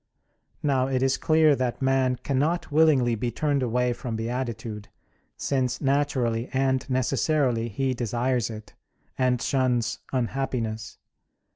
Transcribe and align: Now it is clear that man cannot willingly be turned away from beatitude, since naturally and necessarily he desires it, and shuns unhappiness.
Now 0.63 0.87
it 0.87 1.03
is 1.03 1.15
clear 1.19 1.55
that 1.55 1.79
man 1.79 2.15
cannot 2.23 2.71
willingly 2.71 3.13
be 3.13 3.29
turned 3.29 3.61
away 3.61 3.93
from 3.93 4.15
beatitude, 4.15 4.89
since 5.37 5.79
naturally 5.79 6.49
and 6.51 6.89
necessarily 6.89 7.69
he 7.69 7.93
desires 7.93 8.49
it, 8.49 8.73
and 9.15 9.39
shuns 9.39 9.99
unhappiness. 10.11 10.97